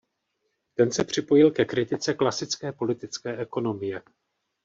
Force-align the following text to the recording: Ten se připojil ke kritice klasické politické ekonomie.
Ten 0.73 0.91
se 0.91 1.03
připojil 1.03 1.51
ke 1.51 1.65
kritice 1.65 2.13
klasické 2.13 2.71
politické 2.71 3.37
ekonomie. 3.37 4.01